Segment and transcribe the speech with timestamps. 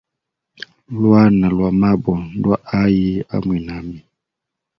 [1.01, 3.99] Lwana lwa mabo ndwa ayi a mwinami?